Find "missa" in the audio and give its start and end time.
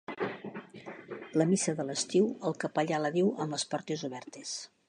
1.51-1.75